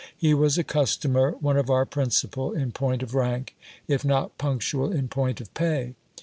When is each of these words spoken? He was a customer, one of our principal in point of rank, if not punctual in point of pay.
He 0.17 0.33
was 0.33 0.57
a 0.57 0.63
customer, 0.63 1.33
one 1.41 1.57
of 1.57 1.69
our 1.69 1.85
principal 1.85 2.53
in 2.53 2.71
point 2.71 3.03
of 3.03 3.13
rank, 3.13 3.55
if 3.87 4.03
not 4.03 4.35
punctual 4.39 4.91
in 4.91 5.09
point 5.09 5.39
of 5.39 5.53
pay. 5.53 5.93